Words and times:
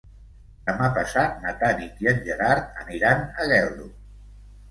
Demà 0.67 0.87
passat 0.93 1.35
na 1.43 1.51
Tanit 1.59 2.01
i 2.05 2.09
en 2.13 2.23
Gerard 2.29 2.81
aniran 2.85 3.21
a 3.43 3.45
Geldo. 3.53 3.85